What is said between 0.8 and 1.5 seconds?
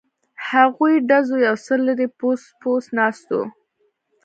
له ډزو